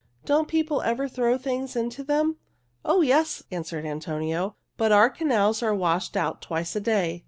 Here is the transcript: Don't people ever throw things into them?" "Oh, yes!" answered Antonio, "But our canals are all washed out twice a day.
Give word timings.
Don't 0.25 0.47
people 0.47 0.81
ever 0.81 1.07
throw 1.07 1.37
things 1.37 1.75
into 1.75 2.03
them?" 2.03 2.37
"Oh, 2.83 3.01
yes!" 3.01 3.43
answered 3.51 3.85
Antonio, 3.85 4.55
"But 4.75 4.91
our 4.91 5.11
canals 5.11 5.61
are 5.61 5.73
all 5.73 5.77
washed 5.77 6.17
out 6.17 6.41
twice 6.41 6.75
a 6.75 6.79
day. 6.81 7.19